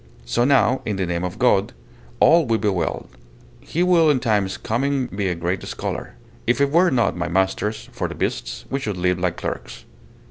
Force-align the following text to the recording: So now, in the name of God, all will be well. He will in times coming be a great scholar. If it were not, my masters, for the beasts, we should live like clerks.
So 0.25 0.45
now, 0.45 0.81
in 0.83 0.95
the 0.95 1.05
name 1.05 1.23
of 1.23 1.37
God, 1.37 1.73
all 2.19 2.43
will 2.47 2.57
be 2.57 2.69
well. 2.69 3.05
He 3.59 3.83
will 3.83 4.09
in 4.09 4.19
times 4.19 4.57
coming 4.57 5.05
be 5.05 5.27
a 5.27 5.35
great 5.35 5.61
scholar. 5.61 6.15
If 6.47 6.59
it 6.59 6.71
were 6.71 6.89
not, 6.89 7.15
my 7.15 7.27
masters, 7.27 7.87
for 7.91 8.07
the 8.07 8.15
beasts, 8.15 8.65
we 8.71 8.79
should 8.79 8.97
live 8.97 9.19
like 9.19 9.37
clerks. 9.37 9.85